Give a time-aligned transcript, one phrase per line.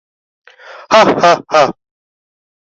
[0.91, 1.69] হাঃ হাঃ হাঃ!